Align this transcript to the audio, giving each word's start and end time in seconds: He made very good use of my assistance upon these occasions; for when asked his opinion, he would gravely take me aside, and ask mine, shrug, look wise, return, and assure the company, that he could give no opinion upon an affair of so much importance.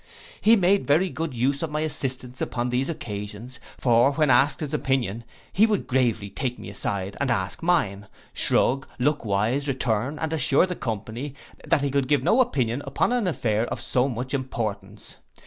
He 0.41 0.55
made 0.55 0.87
very 0.87 1.09
good 1.11 1.35
use 1.35 1.61
of 1.61 1.69
my 1.69 1.81
assistance 1.81 2.41
upon 2.41 2.71
these 2.71 2.89
occasions; 2.89 3.59
for 3.77 4.13
when 4.13 4.31
asked 4.31 4.61
his 4.61 4.73
opinion, 4.73 5.23
he 5.53 5.67
would 5.67 5.85
gravely 5.85 6.27
take 6.31 6.57
me 6.57 6.71
aside, 6.71 7.15
and 7.21 7.29
ask 7.29 7.61
mine, 7.61 8.07
shrug, 8.33 8.87
look 8.97 9.23
wise, 9.23 9.67
return, 9.67 10.17
and 10.17 10.33
assure 10.33 10.65
the 10.65 10.75
company, 10.75 11.35
that 11.67 11.81
he 11.81 11.91
could 11.91 12.07
give 12.07 12.23
no 12.23 12.41
opinion 12.41 12.81
upon 12.83 13.11
an 13.11 13.27
affair 13.27 13.67
of 13.67 13.79
so 13.79 14.09
much 14.09 14.33
importance. 14.33 15.17